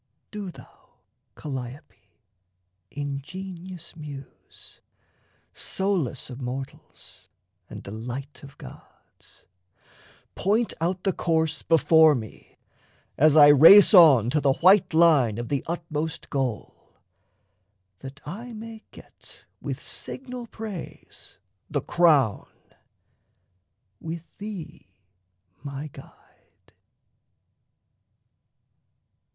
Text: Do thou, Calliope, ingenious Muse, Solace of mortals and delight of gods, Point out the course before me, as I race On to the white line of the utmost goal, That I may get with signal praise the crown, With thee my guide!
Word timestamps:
Do 0.31 0.49
thou, 0.49 0.95
Calliope, 1.35 2.09
ingenious 2.89 3.95
Muse, 3.95 4.79
Solace 5.53 6.31
of 6.31 6.41
mortals 6.41 7.29
and 7.69 7.83
delight 7.83 8.41
of 8.41 8.57
gods, 8.57 9.43
Point 10.33 10.73
out 10.81 11.03
the 11.03 11.13
course 11.13 11.61
before 11.61 12.15
me, 12.15 12.57
as 13.15 13.35
I 13.35 13.49
race 13.49 13.93
On 13.93 14.31
to 14.31 14.41
the 14.41 14.53
white 14.53 14.91
line 14.95 15.37
of 15.37 15.49
the 15.49 15.63
utmost 15.67 16.31
goal, 16.31 16.97
That 17.99 18.21
I 18.27 18.53
may 18.53 18.83
get 18.89 19.45
with 19.61 19.79
signal 19.79 20.47
praise 20.47 21.37
the 21.69 21.79
crown, 21.81 22.47
With 23.99 24.35
thee 24.39 24.87
my 25.61 25.91
guide! 25.93 26.73